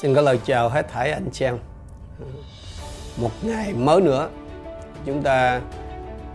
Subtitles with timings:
[0.00, 1.58] Xin có lời chào hết thảy anh chị em.
[3.16, 4.28] Một ngày mới nữa,
[5.06, 5.60] chúng ta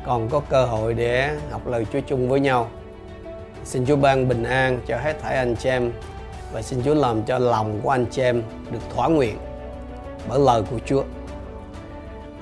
[0.06, 2.70] còn có cơ hội để học lời Chúa chung với nhau.
[3.64, 5.92] Xin Chúa ban bình an cho hết thảy anh chị em
[6.54, 9.38] và xin Chúa làm cho lòng của anh chị em được thỏa nguyện
[10.28, 11.04] bởi lời của Chúa.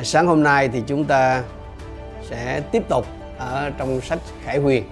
[0.04, 1.44] Sáng hôm nay thì chúng ta
[2.30, 3.06] sẽ tiếp tục
[3.38, 4.84] ở trong sách Khải Huyền.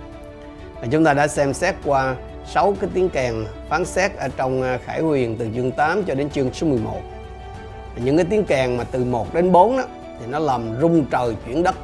[0.82, 2.16] Và chúng ta đã xem xét qua
[2.54, 6.16] 6 cái tiếng kèn phán xét ở trong à, Khải Huyền từ chương 8 cho
[6.16, 7.02] đến chương số 11.
[7.96, 9.84] Những cái tiếng kèn mà từ 1 đến 4 đó
[10.20, 11.76] thì nó làm rung trời chuyển đất.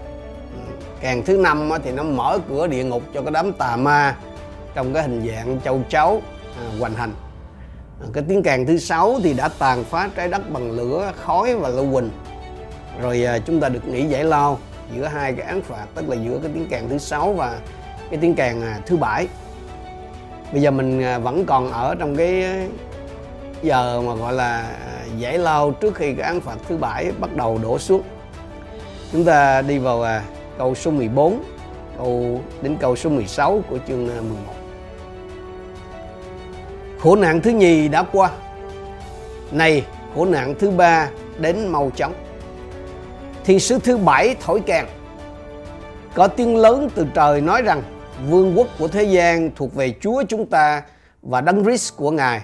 [0.54, 4.16] Ừ, kèn thứ năm thì nó mở cửa địa ngục cho cái đám tà ma
[4.76, 6.22] trong cái hình dạng châu chấu
[6.58, 7.12] à, hoành hành.
[8.02, 11.56] À, cái tiếng kèn thứ sáu thì đã tàn phá trái đất bằng lửa, khói
[11.56, 12.10] và lưu huỳnh.
[13.02, 14.60] Rồi à, chúng ta được nghỉ giải lao
[14.96, 17.60] giữa hai cái án phạt tức là giữa cái tiếng kèn thứ sáu và
[18.10, 19.28] cái tiếng kèn thứ bảy
[20.52, 22.46] bây giờ mình à, vẫn còn ở trong cái
[23.62, 24.78] giờ mà gọi là
[25.18, 28.02] giải lao trước khi cái án phạt thứ bảy bắt đầu đổ xuống.
[29.12, 30.24] Chúng ta đi vào à,
[30.58, 31.44] câu số 14
[31.98, 34.36] câu đến câu số 16 của chương à, 11
[37.06, 38.30] khổ nạn thứ nhì đã qua.
[39.52, 42.14] Này khổ nạn thứ ba đến mau chóng.
[43.44, 44.86] Thiên sứ thứ bảy thổi kèn.
[46.14, 47.84] Có tiếng lớn từ trời nói rằng
[48.24, 50.84] vương quốc của thế gian thuộc về Chúa chúng ta
[51.22, 52.42] và đấng Christ của Ngài.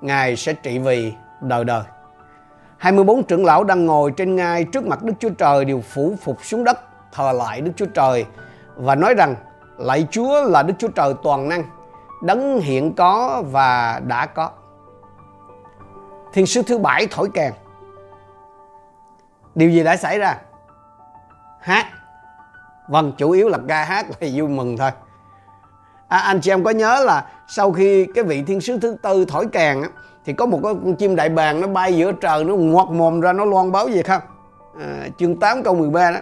[0.00, 1.82] Ngài sẽ trị vì đời đời.
[2.76, 6.44] 24 trưởng lão đang ngồi trên ngai trước mặt Đức Chúa Trời đều phủ phục
[6.44, 6.78] xuống đất
[7.12, 8.26] thờ lại Đức Chúa Trời
[8.76, 9.34] và nói rằng
[9.78, 11.64] lạy Chúa là Đức Chúa Trời toàn năng,
[12.22, 14.50] đấng hiện có và đã có.
[16.32, 17.52] Thiên sứ thứ bảy thổi kèn.
[19.54, 20.36] Điều gì đã xảy ra?
[21.60, 21.86] Hát.
[22.88, 24.90] Vâng, chủ yếu là ca hát là vui mừng thôi
[26.08, 29.24] à, anh chị em có nhớ là sau khi cái vị thiên sứ thứ tư
[29.28, 29.88] thổi kèn á,
[30.24, 33.32] thì có một con chim đại bàng nó bay giữa trời nó ngoặt mồm ra
[33.32, 34.20] nó loan báo gì không?
[34.80, 36.18] À, chương 8 câu 13 đó.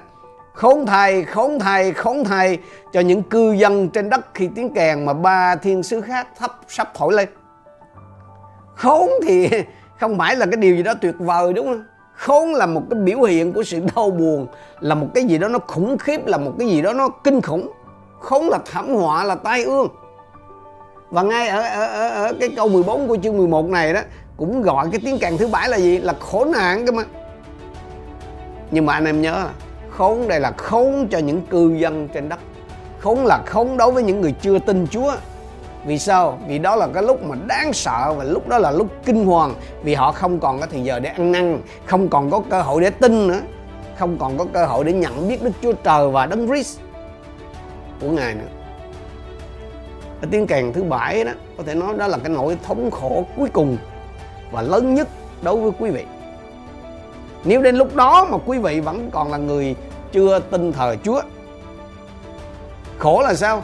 [0.55, 2.59] Khốn thay khốn thay khốn thay
[2.93, 6.59] cho những cư dân trên đất khi tiếng kèn mà ba thiên sứ khác thấp
[6.69, 7.29] sắp thổi lên.
[8.75, 9.49] Khốn thì
[10.01, 11.85] không phải là cái điều gì đó tuyệt vời đúng không?
[12.17, 14.47] Khốn là một cái biểu hiện của sự đau buồn
[14.81, 17.41] là một cái gì đó nó khủng khiếp là một cái gì đó nó kinh
[17.41, 17.71] khủng
[18.23, 19.89] không là thảm họa là tai ương.
[21.11, 24.01] Và ngay ở, ở, ở, ở cái câu 14 của chương 11 này đó
[24.37, 25.99] cũng gọi cái tiếng càng thứ bảy là gì?
[25.99, 27.03] Là khổ nạn cơ mà.
[28.71, 29.51] Nhưng mà anh em nhớ là
[29.91, 32.39] khốn đây là khốn cho những cư dân trên đất.
[33.01, 35.13] Khốn là khốn đối với những người chưa tin Chúa.
[35.85, 36.39] Vì sao?
[36.49, 39.55] Vì đó là cái lúc mà đáng sợ và lúc đó là lúc kinh hoàng.
[39.83, 42.81] Vì họ không còn có thời giờ để ăn năn, không còn có cơ hội
[42.81, 43.41] để tin nữa,
[43.99, 46.79] không còn có cơ hội để nhận biết Đức Chúa Trời và Đấng Christ
[48.03, 48.49] của ngài nữa.
[50.21, 53.27] Cái tiếng kèn thứ bảy đó, có thể nói đó là cái nỗi thống khổ
[53.37, 53.77] cuối cùng
[54.51, 55.09] và lớn nhất
[55.43, 56.05] đối với quý vị.
[57.45, 59.75] Nếu đến lúc đó mà quý vị vẫn còn là người
[60.13, 61.23] chưa tin thờ Chúa,
[62.99, 63.63] khổ là sao?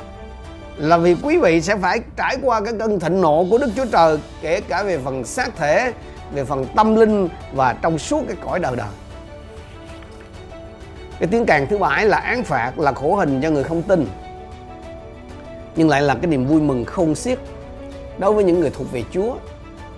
[0.76, 3.86] Là vì quý vị sẽ phải trải qua cái cơn thịnh nộ của Đức Chúa
[3.92, 5.92] Trời, kể cả về phần xác thể,
[6.32, 8.88] về phần tâm linh và trong suốt cái cõi đời đời.
[11.18, 14.06] Cái tiếng càng thứ bảy là án phạt là khổ hình cho người không tin
[15.78, 17.38] nhưng lại là cái niềm vui mừng không xiết
[18.18, 19.34] đối với những người thuộc về Chúa.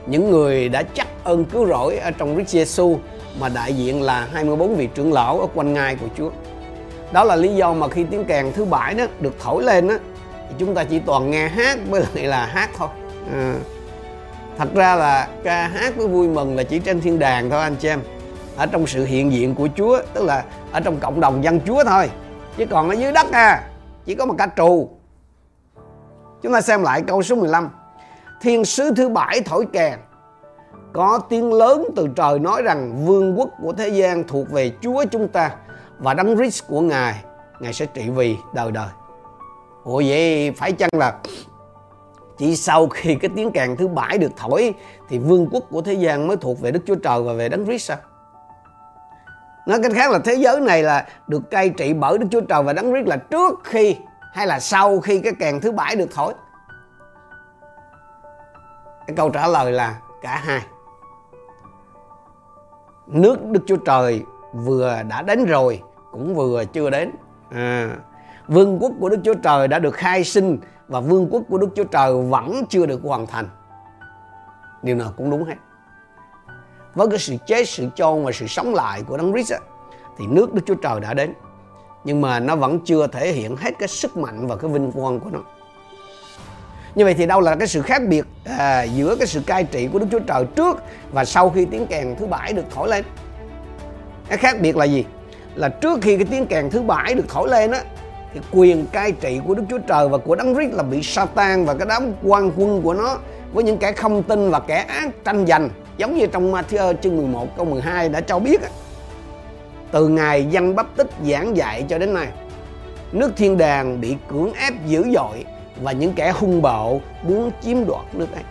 [0.06, 2.96] Những người đã chắc ơn cứu rỗi ở trong Christ Jesus
[3.40, 6.30] mà đại diện là 24 vị trưởng lão ở quanh ngai của Chúa.
[7.12, 9.94] Đó là lý do mà khi tiếng kèn thứ bảy đó được thổi lên đó,
[10.48, 12.88] thì chúng ta chỉ toàn nghe hát với lại là hát thôi.
[13.32, 13.54] À.
[14.58, 17.76] thật ra là ca hát với vui mừng là chỉ trên thiên đàng thôi anh
[17.76, 18.00] chị em.
[18.56, 21.84] Ở trong sự hiện diện của Chúa tức là ở trong cộng đồng dân Chúa
[21.84, 22.10] thôi.
[22.56, 23.62] Chứ còn ở dưới đất à
[24.06, 24.99] chỉ có một ca trù.
[26.42, 27.68] Chúng ta xem lại câu số 15.
[28.40, 29.98] Thiên sứ thứ bảy thổi kèn.
[30.92, 35.04] Có tiếng lớn từ trời nói rằng vương quốc của thế gian thuộc về Chúa
[35.10, 35.50] chúng ta
[35.98, 37.14] và đấng Christ của Ngài.
[37.60, 38.88] Ngài sẽ trị vì đời đời.
[39.84, 41.14] Ủa vậy phải chăng là
[42.38, 44.74] chỉ sau khi cái tiếng kèn thứ bảy được thổi
[45.08, 47.64] thì vương quốc của thế gian mới thuộc về Đức Chúa Trời và về đấng
[47.64, 47.96] Christ sao?
[49.66, 52.62] Nói cách khác là thế giới này là được cai trị bởi Đức Chúa Trời
[52.62, 53.96] và đấng Christ là trước khi
[54.32, 56.34] hay là sau khi cái kèn thứ bảy được thổi?
[59.06, 60.60] Cái câu trả lời là cả hai.
[63.06, 67.10] Nước đức chúa trời vừa đã đến rồi cũng vừa chưa đến.
[67.50, 67.96] À,
[68.48, 71.68] vương quốc của đức chúa trời đã được khai sinh và vương quốc của đức
[71.74, 73.48] chúa trời vẫn chưa được hoàn thành.
[74.82, 75.54] Điều nào cũng đúng hết.
[76.94, 79.52] Với cái sự chết sự chôn và sự sống lại của đấng Christ
[80.18, 81.34] thì nước đức chúa trời đã đến
[82.04, 85.20] nhưng mà nó vẫn chưa thể hiện hết cái sức mạnh và cái vinh quang
[85.20, 85.40] của nó.
[86.94, 89.88] Như vậy thì đâu là cái sự khác biệt à, giữa cái sự cai trị
[89.92, 90.82] của Đức Chúa Trời trước
[91.12, 93.04] và sau khi tiếng kèn thứ bảy được thổi lên?
[94.28, 95.04] Cái khác biệt là gì?
[95.54, 97.82] Là trước khi cái tiếng kèn thứ bảy được thổi lên á
[98.34, 101.64] thì quyền cai trị của Đức Chúa Trời và của Đấng Christ là bị Satan
[101.64, 103.18] và cái đám quan quân của nó
[103.52, 105.68] với những kẻ không tin và kẻ ác tranh giành.
[105.96, 108.60] Giống như trong Matthew chương 11 câu 12 đã cho biết
[109.92, 112.26] từ ngày dân bắp tích giảng dạy cho đến nay.
[113.12, 115.44] Nước thiên đàng bị cưỡng ép dữ dội
[115.82, 118.42] và những kẻ hung bạo muốn chiếm đoạt nước ấy.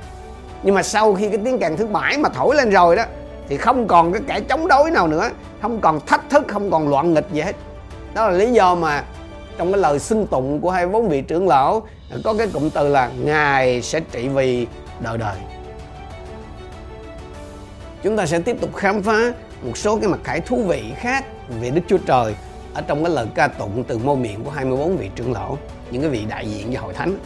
[0.63, 3.03] Nhưng mà sau khi cái tiếng kèn thứ bảy mà thổi lên rồi đó,
[3.48, 5.29] thì không còn cái kẻ chống đối nào nữa,
[5.62, 7.55] không còn thách thức, không còn loạn nghịch gì hết.
[8.13, 9.03] Đó là lý do mà
[9.58, 11.88] trong cái lời xưng tụng của hai bốn vị trưởng lão,
[12.24, 14.67] có cái cụm từ là ngài sẽ trị vì
[15.00, 15.38] đời đời
[18.03, 21.25] chúng ta sẽ tiếp tục khám phá một số cái mặt khải thú vị khác
[21.62, 22.36] về Đức Chúa Trời
[22.74, 25.58] ở trong cái lời ca tụng từ môi miệng của 24 vị trưởng lão
[25.92, 27.18] những cái vị đại diện cho hội thánh.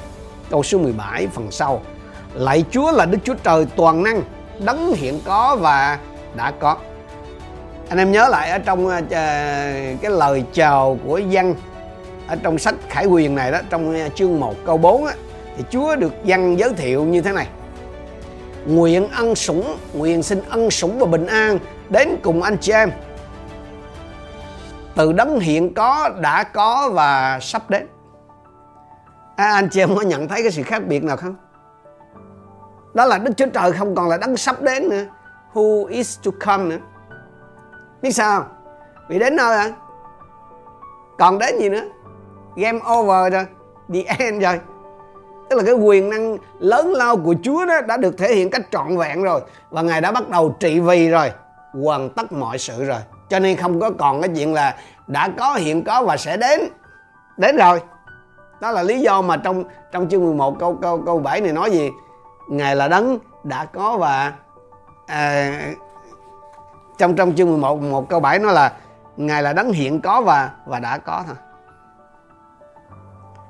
[0.50, 1.82] Câu số 17 phần sau.
[2.34, 4.22] Lạy Chúa là Đức Chúa Trời toàn năng
[4.66, 6.00] đấng hiện có và
[6.36, 6.78] đã có.
[7.90, 9.10] Anh em nhớ lại ở trong uh,
[10.02, 11.56] cái lời chào của dân
[12.28, 15.14] ở trong sách Khải Quyền này đó trong ờ, chương 1 câu 4 á,
[15.58, 17.48] thì Chúa được dân giới thiệu như thế này.
[18.66, 21.60] Nguyện ân sủng nguyện xin ân sủng và bình an
[21.94, 22.92] đến cùng anh chị em.
[24.96, 27.88] Từ đấng hiện có đã có và sắp đến.
[29.36, 31.36] À, anh chị em có nhận thấy cái sự khác biệt nào không?
[32.94, 35.04] Đó là đức chúa trời không còn là đấng sắp đến nữa.
[35.54, 36.78] Who is to come nữa?
[38.02, 38.46] Biết sao
[39.10, 39.72] bị vì đến nơi à
[41.18, 41.84] còn đến gì nữa?
[42.56, 43.46] Game over rồi
[43.94, 44.60] the end rồi.
[45.50, 48.62] Tức là cái quyền năng lớn lao của Chúa đó đã được thể hiện cách
[48.72, 49.42] trọn vẹn rồi.
[49.70, 51.32] Và ngài đã bắt đầu trị vì rồi
[51.74, 53.00] hoàn tất mọi sự rồi.
[53.30, 54.76] Cho nên không có còn cái chuyện là
[55.08, 56.60] đã có hiện có và sẽ đến.
[57.38, 57.82] Đến rồi.
[58.62, 61.72] Đó là lý do mà trong trong chương 11 câu câu câu 7 này nói
[61.72, 61.92] gì?
[62.50, 64.34] Ngài là đấng đã có và
[65.08, 65.52] à,
[66.98, 68.74] trong trong chương 11 một câu 7 nó là
[69.18, 71.36] ngài là đấng hiện có và và đã có thôi.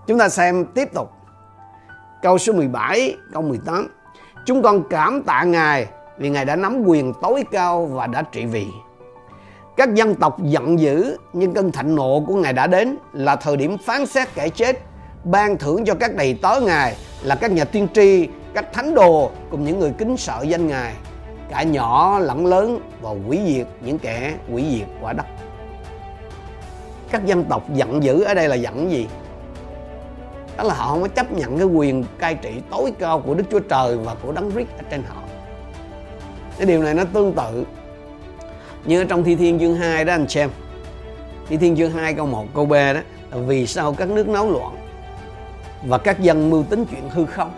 [0.08, 1.12] Chúng ta xem tiếp tục.
[2.22, 3.88] Câu số 17 câu 18
[4.46, 8.46] chúng con cảm tạ ngài vì ngài đã nắm quyền tối cao và đã trị
[8.46, 8.67] vì.
[9.77, 13.58] Các dân tộc giận dữ, nhưng cơn thạnh nộ của ngài đã đến, là thời
[13.58, 14.79] điểm phán xét kẻ chết,
[15.24, 19.32] ban thưởng cho các đầy tớ ngài là các nhà tiên tri, các thánh đồ
[19.50, 20.93] cùng những người kính sợ danh ngài.
[21.50, 25.25] Cả nhỏ, lẫn lớn và quỷ diệt những kẻ quỷ diệt quả đất.
[27.12, 29.08] Các dân tộc giận dữ ở đây là giận gì?
[30.58, 33.43] Đó là họ không có chấp nhận cái quyền cai trị tối cao của Đức
[33.51, 35.23] Chúa Trời và của Đấng Christ ở trên họ
[36.57, 37.65] cái điều này nó tương tự.
[38.86, 40.50] Như ở trong Thi Thiên chương 2 đó, anh xem.
[41.48, 43.00] Thi Thiên chương 2 câu 1 câu B đó,
[43.31, 44.77] là vì sao các nước náo loạn
[45.86, 47.51] và các dân mưu tính chuyện hư không?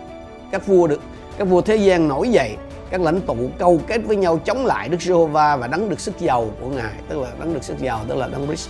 [0.52, 1.00] Các vua được,
[1.38, 2.56] các vua thế gian nổi dậy,
[2.90, 6.18] các lãnh tụ câu kết với nhau chống lại Đức Giê-hô-va và đấng được sức
[6.18, 8.68] giàu của ngài, tức là đấng được sức giàu, tức là đấng Christ.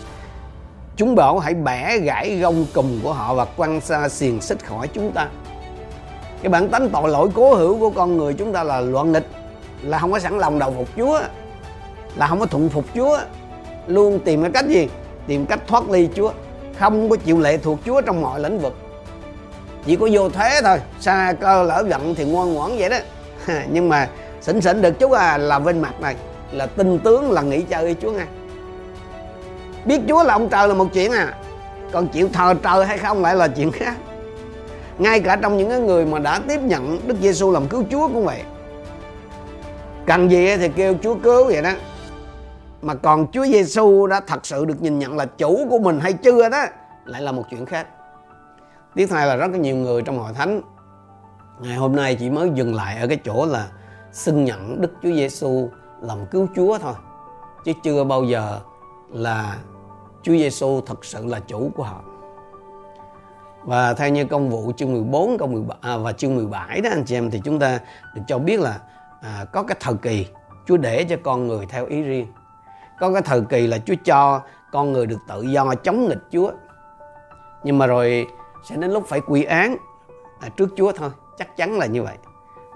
[0.97, 4.89] Chúng bảo hãy bẻ gãy gông cùm của họ và quăng xa xiềng xích khỏi
[4.89, 5.29] chúng ta.
[6.43, 9.27] Cái bản tánh tội lỗi cố hữu của con người chúng ta là loạn nghịch
[9.87, 11.21] là không có sẵn lòng đầu phục Chúa,
[12.17, 13.19] là không có thuận phục Chúa.
[13.87, 14.89] Luôn tìm cái cách gì?
[15.27, 16.33] Tìm cách thoát ly Chúa.
[16.79, 18.75] Không có chịu lệ thuộc Chúa trong mọi lĩnh vực.
[19.87, 22.97] Chỉ có vô thế thôi, xa cơ lỡ giận thì ngoan ngoãn vậy đó.
[23.73, 24.09] Nhưng mà
[24.41, 26.17] sỉnh sỉnh được Chúa à là bên mặt này,
[26.53, 28.27] là tin tướng, là nghĩ chơi Chúa ngay.
[29.85, 31.35] Biết Chúa là ông trời là một chuyện à.
[31.93, 33.95] Còn chịu thờ trời hay không lại là chuyện khác.
[34.99, 38.09] Ngay cả trong những cái người mà đã tiếp nhận Đức Giêsu làm cứu Chúa
[38.09, 38.43] cũng vậy
[40.07, 41.73] cần gì thì kêu Chúa cứu vậy đó
[42.83, 46.13] mà còn Chúa Giêsu đã thật sự được nhìn nhận là chủ của mình hay
[46.13, 46.65] chưa đó
[47.05, 47.87] lại là một chuyện khác
[48.95, 50.61] tiếp theo là rất là nhiều người trong hội thánh
[51.61, 53.69] ngày hôm nay chỉ mới dừng lại ở cái chỗ là
[54.13, 55.71] xưng nhận Đức Chúa Giêsu
[56.01, 56.95] làm cứu Chúa thôi
[57.65, 58.61] chứ chưa bao giờ
[59.13, 59.57] là
[60.23, 62.01] Chúa Giêsu thật sự là chủ của họ.
[63.65, 67.05] Và theo như công vụ chương 14 câu 17 à, và chương 17 đó anh
[67.05, 67.81] chị em thì chúng ta
[68.15, 68.81] được cho biết là
[69.21, 70.27] à, có cái thời kỳ
[70.67, 72.27] Chúa để cho con người theo ý riêng.
[73.01, 74.41] Có cái thời kỳ là Chúa cho
[74.73, 76.51] con người được tự do chống nghịch Chúa.
[77.63, 78.27] Nhưng mà rồi
[78.65, 79.77] sẽ đến lúc phải quy án
[80.41, 82.17] à, trước Chúa thôi, chắc chắn là như vậy.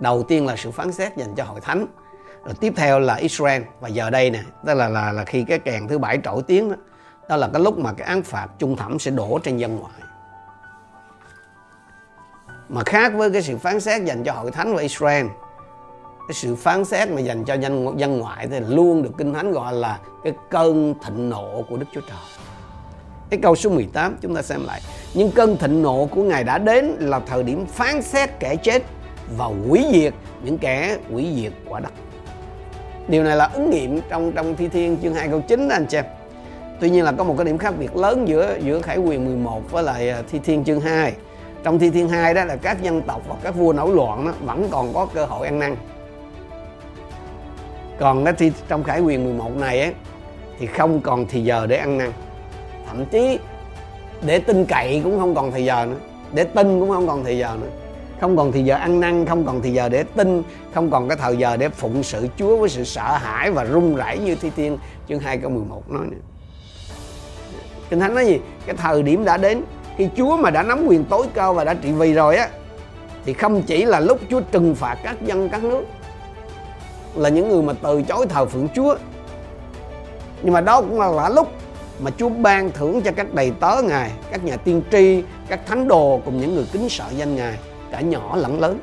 [0.01, 1.87] Đầu tiên là sự phán xét dành cho hội thánh,
[2.45, 5.59] rồi tiếp theo là Israel và giờ đây nè, tức là là là khi cái
[5.59, 6.77] kèn thứ bảy trỗi tiếng đó,
[7.29, 9.93] đó là cái lúc mà cái án phạt trung thẩm sẽ đổ trên dân ngoại
[12.71, 15.27] mà khác với cái sự phán xét dành cho hội thánh và Israel
[16.31, 19.53] cái sự phán xét mà dành cho dân dân ngoại thì luôn được kinh thánh
[19.53, 22.19] gọi là cái cơn thịnh nộ của Đức Chúa Trời.
[23.31, 24.81] Cái câu số 18 chúng ta xem lại.
[25.15, 28.83] Nhưng cơn thịnh nộ của ngài đã đến là thời điểm phán xét kẻ chết
[29.37, 31.93] và hủy diệt những kẻ hủy diệt quả đất.
[33.09, 35.87] Điều này là ứng nghiệm trong trong thi thiên chương 2 câu 9 đó anh
[35.87, 36.05] chị em.
[36.81, 39.71] Tuy nhiên là có một cái điểm khác biệt lớn giữa giữa khải quyền 11
[39.71, 41.13] với lại à, thi thiên chương 2
[41.63, 44.33] trong thi thiên 2 đó là các dân tộc và các vua nổi loạn đó,
[44.41, 45.77] vẫn còn có cơ hội ăn năn
[48.01, 49.95] còn cái thì trong khải quyền 11 này ấy,
[50.59, 52.13] thì không còn thì giờ để ăn năn.
[52.89, 53.39] Thậm chí
[54.23, 55.97] để tin cậy cũng không còn thì giờ nữa.
[56.33, 57.69] Để tin cũng không còn thì giờ nữa.
[58.21, 60.43] Không còn thì giờ ăn năn không còn thì giờ để tin
[60.75, 63.97] không còn cái thời giờ để phụng sự Chúa với sự sợ hãi và run
[63.97, 64.79] rẩy như Thi Thiên
[65.09, 66.17] chương 2 câu 11 nói nữa.
[67.91, 68.39] Kinh Thánh nói gì?
[68.67, 69.63] Cái thời điểm đã đến
[69.97, 72.49] khi Chúa mà đã nắm quyền tối cao và đã trị vì rồi á
[73.25, 75.85] thì không chỉ là lúc Chúa trừng phạt các dân các nước
[77.15, 78.95] là những người mà từ chối thờ phượng Chúa
[80.43, 81.49] nhưng mà đó cũng là, là lúc
[82.01, 85.89] mà Chúa ban thưởng cho các đầy tớ Ngài, các nhà tiên tri, các thánh
[85.89, 87.59] đồ cùng những người kính sợ danh Ngài,
[87.91, 88.79] cả nhỏ lẫn lớn.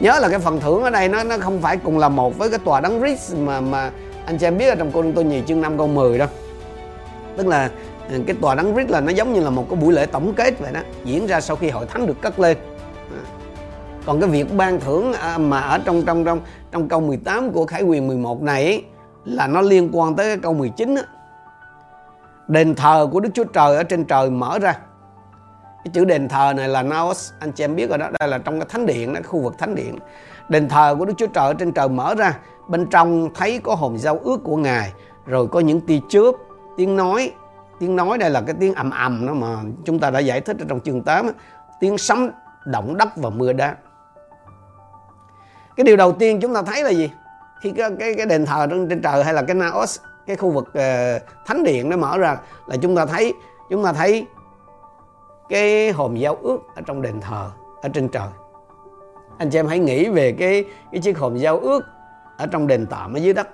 [0.00, 2.50] Nhớ là cái phần thưởng ở đây nó nó không phải cùng là một với
[2.50, 3.90] cái tòa đấng Christ mà mà
[4.26, 6.28] anh chị em biết ở trong Cô tôi Nhì chương 5 câu 10 đâu.
[7.36, 7.70] Tức là
[8.10, 10.34] ừ, cái tòa đấng Christ là nó giống như là một cái buổi lễ tổng
[10.34, 12.56] kết vậy đó, diễn ra sau khi hội thánh được cất lên.
[12.94, 13.22] À,
[14.06, 16.40] còn cái việc ban thưởng à, mà ở trong trong trong
[16.72, 18.84] trong câu 18 của Khải quyền 11 này ấy,
[19.24, 21.02] là nó liên quan tới cái câu 19 á.
[22.48, 24.72] Đền thờ của Đức Chúa Trời ở trên trời mở ra.
[25.84, 28.38] Cái chữ đền thờ này là Naos, anh chị em biết rồi đó, đây là
[28.38, 29.98] trong cái thánh điện đó, khu vực thánh điện.
[30.48, 33.74] Đền thờ của Đức Chúa Trời ở trên trời mở ra, bên trong thấy có
[33.74, 34.92] hồn giao ước của Ngài,
[35.26, 36.32] rồi có những tia chớp,
[36.76, 37.30] tiếng nói,
[37.80, 40.56] tiếng nói đây là cái tiếng ầm ầm đó mà chúng ta đã giải thích
[40.58, 41.30] ở trong chương 8
[41.80, 42.30] tiếng sấm
[42.64, 43.76] động đất và mưa đá
[45.76, 47.10] cái điều đầu tiên chúng ta thấy là gì?
[47.60, 50.50] Khi cái cái, cái đền thờ trên, trên trời hay là cái naos cái khu
[50.50, 53.34] vực uh, thánh điện nó mở ra là chúng ta thấy
[53.70, 54.26] chúng ta thấy
[55.48, 57.50] cái hòm giao ước ở trong đền thờ
[57.82, 58.28] ở trên trời.
[59.38, 61.84] Anh chị em hãy nghĩ về cái cái chiếc hòm giao ước
[62.36, 63.48] ở trong đền tạm ở dưới đất.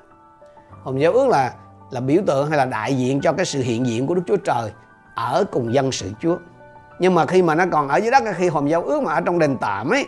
[0.82, 1.54] Hòm giao ước là
[1.90, 4.36] là biểu tượng hay là đại diện cho cái sự hiện diện của Đức Chúa
[4.36, 4.72] Trời
[5.14, 6.36] ở cùng dân sự Chúa.
[6.98, 9.20] Nhưng mà khi mà nó còn ở dưới đất khi hòm giao ước mà ở
[9.20, 10.06] trong đền tạm ấy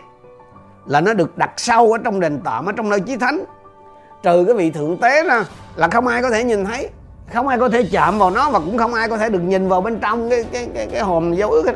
[0.85, 3.43] là nó được đặt sâu ở trong đền tạm ở trong nơi chí thánh.
[4.23, 6.89] Trừ cái vị thượng tế ra là không ai có thể nhìn thấy
[7.33, 9.67] không ai có thể chạm vào nó và cũng không ai có thể được nhìn
[9.67, 11.75] vào bên trong cái cái cái, cái hòm giao ước ấy.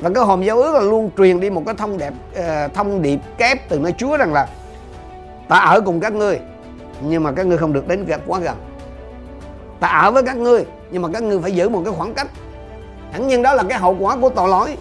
[0.00, 3.02] và cái hòm giao ước là luôn truyền đi một cái thông đẹp ờ, thông
[3.02, 4.46] điệp kép từ nơi Chúa rằng là
[5.48, 6.40] ta ở cùng các ngươi
[7.00, 8.56] nhưng mà các ngươi không được đến quá gần.
[9.80, 12.26] Ta ở với các ngươi nhưng mà các ngươi phải giữ một cái khoảng cách.
[13.12, 14.76] Hẳn nhiên đó là cái hậu quả của tội lỗi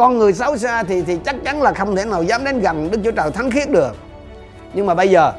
[0.00, 2.90] con người xấu xa thì thì chắc chắn là không thể nào dám đến gần
[2.90, 3.96] Đức Chúa Trời thánh khiết được.
[4.74, 5.32] Nhưng mà bây giờ,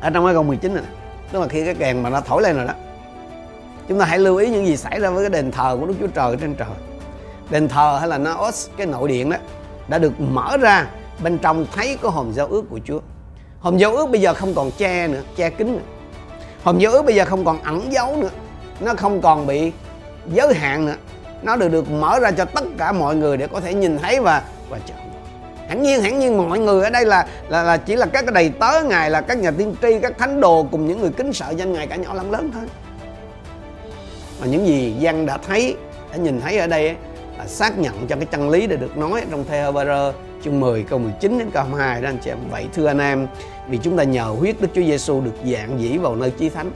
[0.00, 0.84] ở trong cái câu 19 này
[1.32, 2.72] tức là khi cái kèn mà nó thổi lên rồi đó,
[3.88, 5.94] chúng ta hãy lưu ý những gì xảy ra với cái đền thờ của Đức
[6.00, 6.68] Chúa Trời trên trời.
[7.50, 9.36] Đền thờ hay là Naos, cái nội điện đó,
[9.88, 10.86] đã được mở ra
[11.22, 13.00] bên trong thấy có hòm giao ước của Chúa.
[13.60, 15.82] Hòm giao ước bây giờ không còn che nữa, che kín nữa.
[16.62, 18.30] Hòm giao ước bây giờ không còn ẩn giấu nữa,
[18.80, 19.72] nó không còn bị
[20.32, 20.96] giới hạn nữa
[21.44, 24.20] nó được được mở ra cho tất cả mọi người để có thể nhìn thấy
[24.20, 24.98] và và chọn
[25.68, 28.34] hẳn nhiên hẳn nhiên mọi người ở đây là là là chỉ là các cái
[28.34, 31.32] đầy tớ ngài là các nhà tiên tri các thánh đồ cùng những người kính
[31.32, 32.62] sợ danh ngài cả nhỏ lẫn lớn thôi
[34.40, 35.76] mà những gì dân đã thấy
[36.10, 36.96] đã nhìn thấy ở đây ấy,
[37.38, 40.12] là xác nhận cho cái chân lý để được nói trong thê Hebrew
[40.44, 42.38] chương 10 câu 19 đến câu 22 đó anh chị em.
[42.50, 43.26] Vậy thưa anh em,
[43.68, 46.70] vì chúng ta nhờ huyết Đức Chúa Giêsu được dạng dĩ vào nơi chí thánh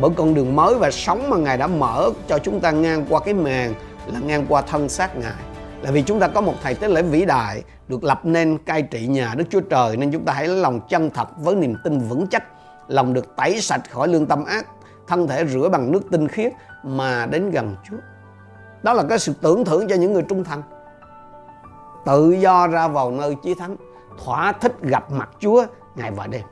[0.00, 3.20] bởi con đường mới và sống mà Ngài đã mở cho chúng ta ngang qua
[3.20, 3.74] cái màn
[4.10, 5.44] là ngang qua thân xác Ngài.
[5.82, 8.82] Là vì chúng ta có một thầy tế lễ vĩ đại được lập nên, cai
[8.82, 11.76] trị nhà Đức Chúa Trời, nên chúng ta hãy lấy lòng chân thật với niềm
[11.84, 12.44] tin vững chắc,
[12.88, 14.66] lòng được tẩy sạch khỏi lương tâm ác,
[15.06, 16.52] thân thể rửa bằng nước tinh khiết
[16.82, 17.96] mà đến gần Chúa.
[18.82, 20.62] Đó là cái sự tưởng thưởng cho những người trung thành.
[22.06, 23.76] Tự do ra vào nơi chí thánh,
[24.24, 26.42] thỏa thích gặp mặt Chúa ngày và đêm.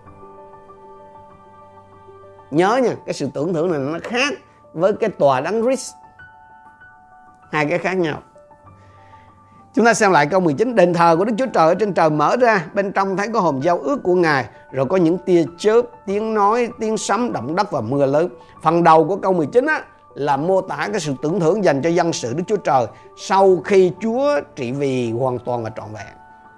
[2.50, 4.34] Nhớ nha, cái sự tưởng thưởng này nó khác
[4.72, 5.92] với cái tòa đấng Christ
[7.52, 8.22] hai cái khác nhau.
[9.74, 12.10] Chúng ta xem lại câu 19 Đền thờ của Đức Chúa Trời ở trên trời
[12.10, 15.44] mở ra Bên trong thấy có hồn giao ước của Ngài Rồi có những tia
[15.58, 18.28] chớp, tiếng nói, tiếng sấm, động đất và mưa lớn.
[18.62, 19.82] Phần đầu của câu 19 á,
[20.14, 23.56] là mô tả cái sự tưởng thưởng dành cho dân sự Đức Chúa Trời Sau
[23.64, 26.06] khi Chúa trị vì hoàn toàn và trọn vẹn.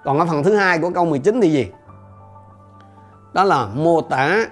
[0.03, 1.67] Còn ở phần thứ hai của câu 19 thì gì?
[3.33, 4.45] Đó là mô tả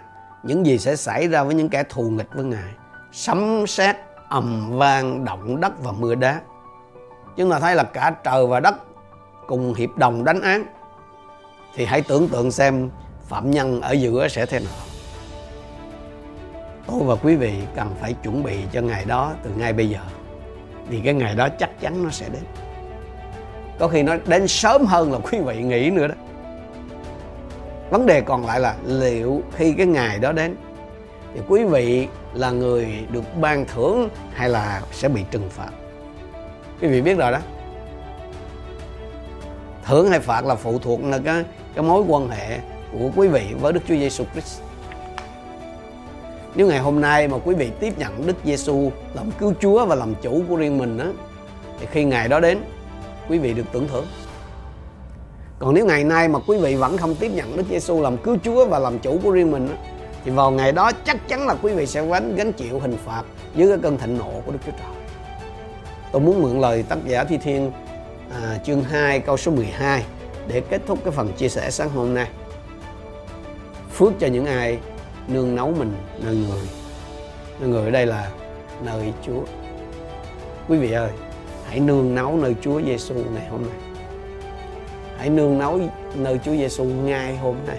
[0.44, 2.74] những gì sẽ xảy ra với những kẻ thù nghịch với Ngài.
[3.12, 3.96] Sấm sét
[4.30, 6.42] ầm vang động đất và mưa đá.
[7.38, 8.76] Chúng ta thấy là cả trời và đất
[9.48, 10.64] cùng hiệp đồng đánh án,
[11.76, 12.90] thì hãy tưởng tượng xem
[13.28, 14.74] phạm nhân ở giữa sẽ thế nào.
[16.88, 20.00] Tôi và quý vị cần phải chuẩn bị cho ngày đó từ ngay bây giờ,
[20.88, 22.44] vì cái ngày đó chắc chắn nó sẽ đến.
[23.80, 26.16] Có khi nó đến sớm hơn là quý vị nghĩ nữa đó.
[27.90, 30.56] Vấn đề còn lại là liệu khi cái ngày đó đến,
[31.34, 35.70] thì quý vị là người được ban thưởng hay là sẽ bị trừng phạt?
[36.82, 37.40] Quý vị biết rồi đó.
[39.86, 41.44] Thưởng hay phạt là phụ thuộc là cái
[41.76, 42.60] cái mối quan hệ
[42.92, 44.62] của quý vị với Đức Chúa Giêsu Christ.
[46.56, 49.96] Nếu ngày hôm nay mà quý vị tiếp nhận Đức Giêsu làm cứu Chúa và
[49.96, 51.08] làm chủ của riêng mình á
[51.80, 52.58] thì khi ngày đó đến
[53.30, 54.06] quý vị được tưởng thưởng.
[55.60, 58.38] Còn nếu ngày nay mà quý vị vẫn không tiếp nhận Đức Giêsu làm cứu
[58.44, 59.76] Chúa và làm chủ của riêng mình á,
[60.26, 63.24] thì vào ngày đó chắc chắn là quý vị sẽ gánh gánh chịu hình phạt
[63.56, 64.96] dưới cái cơn thịnh nộ của Đức Chúa Trời.
[66.12, 67.72] Tôi muốn mượn lời tác giả Thi Thiên
[68.34, 70.06] à, chương 2 câu số 12
[70.48, 72.28] để kết thúc cái phần chia sẻ sáng hôm nay.
[73.94, 74.78] Phước cho những ai
[75.28, 76.68] nương nấu mình nơi người.
[77.60, 78.32] Nơi người ở đây là
[78.84, 79.42] nơi Chúa.
[80.68, 81.10] Quý vị ơi,
[81.66, 83.78] hãy nương nấu nơi Chúa Giêsu ngày hôm nay.
[85.18, 85.80] Hãy nương nấu
[86.16, 87.78] nơi Chúa Giêsu ngay hôm nay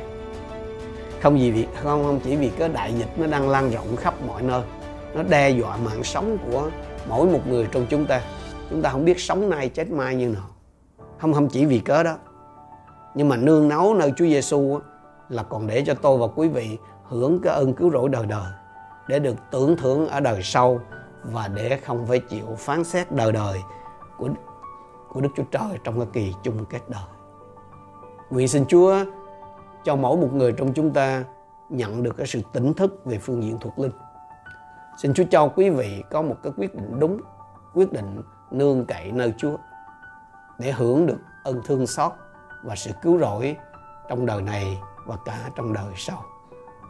[1.22, 4.14] không gì việc, không không chỉ vì cái đại dịch nó đang lan rộng khắp
[4.26, 4.62] mọi nơi.
[5.14, 6.70] Nó đe dọa mạng sống của
[7.08, 8.22] mỗi một người trong chúng ta.
[8.70, 10.48] Chúng ta không biết sống nay chết mai như nào.
[11.18, 12.16] Không không chỉ vì cớ đó.
[13.14, 14.78] Nhưng mà nương náu nơi Chúa Giêsu
[15.28, 16.78] là còn để cho tôi và quý vị
[17.08, 18.52] hưởng cái ơn cứu rỗi đời đời,
[19.08, 20.80] để được tưởng thưởng ở đời sau
[21.22, 23.58] và để không phải chịu phán xét đời đời
[24.18, 24.28] của
[25.08, 27.02] của Đức Chúa Trời trong cái kỳ chung kết đời.
[28.30, 29.04] Nguyện xin Chúa
[29.84, 31.24] cho mỗi một người trong chúng ta
[31.68, 33.92] nhận được cái sự tỉnh thức về phương diện thuộc linh.
[35.02, 37.20] Xin Chúa cho quý vị có một cái quyết định đúng,
[37.74, 39.56] quyết định nương cậy nơi Chúa
[40.58, 42.12] để hưởng được ơn thương xót
[42.62, 43.56] và sự cứu rỗi
[44.08, 46.24] trong đời này và cả trong đời sau.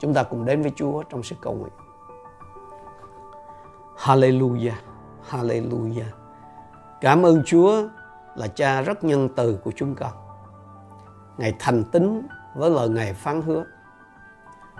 [0.01, 1.73] Chúng ta cùng đến với Chúa trong sự cầu nguyện.
[3.97, 4.73] Hallelujah,
[5.31, 6.11] Hallelujah.
[7.01, 7.89] Cảm ơn Chúa
[8.35, 10.13] là cha rất nhân từ của chúng con.
[11.39, 13.65] Ngài thành tín với lời Ngài phán hứa.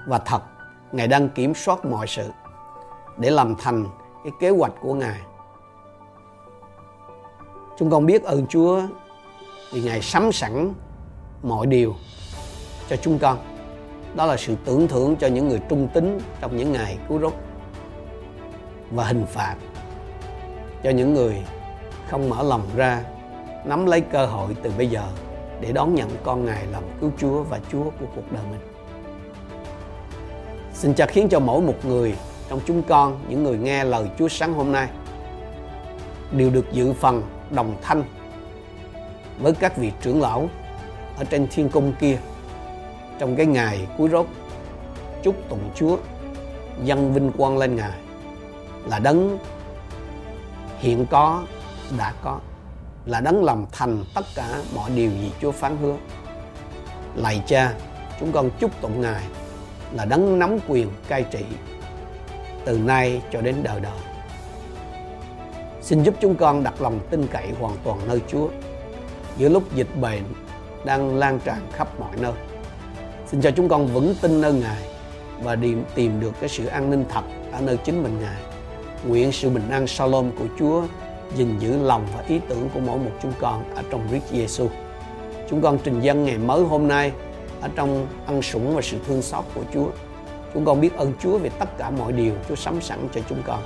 [0.07, 0.43] Và thật,
[0.93, 2.31] Ngài đang kiểm soát mọi sự
[3.19, 3.85] để làm thành
[4.25, 5.21] cái kế hoạch của Ngài.
[7.79, 8.83] Chúng con biết ơn Chúa
[9.73, 10.73] vì Ngài sắm sẵn
[11.43, 11.95] mọi điều
[12.89, 13.39] cho chúng con.
[14.15, 17.33] Đó là sự tưởng thưởng cho những người trung tín trong những ngày cứu rốt
[18.91, 19.57] và hình phạt
[20.83, 21.43] cho những người
[22.09, 23.05] không mở lòng ra
[23.65, 25.03] nắm lấy cơ hội từ bây giờ
[25.61, 28.61] để đón nhận con Ngài làm cứu Chúa và Chúa của cuộc đời mình.
[30.75, 32.15] Xin cha khiến cho mỗi một người
[32.49, 34.89] trong chúng con, những người nghe lời Chúa sáng hôm nay
[36.33, 38.05] đều được dự phần đồng thanh
[39.39, 40.49] với các vị trưởng lão
[41.19, 42.19] ở trên thiên cung kia
[43.19, 44.27] trong cái ngày cuối rốt
[45.23, 45.97] chúc tụng Chúa
[46.85, 47.99] dâng vinh quang lên Ngài
[48.87, 49.39] là đấng
[50.79, 51.43] hiện có
[51.99, 52.39] đã có
[53.11, 55.97] là đấng làm thành tất cả mọi điều gì Chúa phán hứa.
[57.15, 57.75] Lạy Cha,
[58.21, 59.23] chúng con chúc tụng Ngài
[59.93, 61.45] là đấng nắm quyền cai trị
[62.65, 63.99] từ nay cho đến đời đời.
[65.83, 68.49] Xin giúp chúng con đặt lòng tin cậy hoàn toàn nơi Chúa
[69.39, 70.23] giữa lúc dịch bệnh
[70.85, 72.33] đang lan tràn khắp mọi nơi.
[73.27, 74.83] Xin cho chúng con vững tin nơi Ngài
[75.43, 78.43] và tìm, tìm được cái sự an ninh thật ở nơi chính mình Ngài.
[79.07, 80.83] Nguyện sự bình an Shalom của Chúa
[81.37, 84.69] gìn giữ lòng và ý tưởng của mỗi một chúng con ở trong Christ Giêsu.
[85.51, 87.13] Chúng con trình dân ngày mới hôm nay
[87.61, 89.91] ở trong ân sủng và sự thương xót của Chúa.
[90.55, 93.43] Chúng con biết ơn Chúa về tất cả mọi điều Chúa sắm sẵn cho chúng
[93.47, 93.63] con.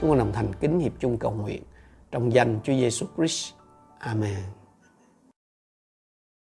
[0.00, 1.62] Chúng con đồng thành kính hiệp chung cầu nguyện
[2.10, 3.52] trong danh Chúa Giêsu Christ.
[3.98, 4.57] Amen.